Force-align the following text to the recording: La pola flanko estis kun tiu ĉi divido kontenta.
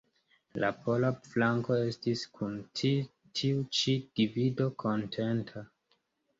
La 0.61 0.69
pola 0.85 1.11
flanko 1.33 1.77
estis 1.91 2.25
kun 2.39 2.57
tiu 2.81 3.63
ĉi 3.83 3.97
divido 4.21 4.69
kontenta. 4.87 5.67